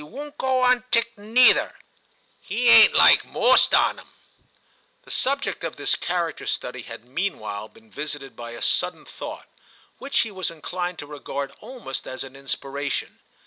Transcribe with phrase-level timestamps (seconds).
[0.03, 1.75] won't go on tick neither;
[2.49, 4.09] 'e ain*t like most on *em/
[5.03, 9.47] The subject of this character study had meanwhile been visited by a sudden thought,
[9.99, 13.19] which he was inclined to regard almost as an inspiration.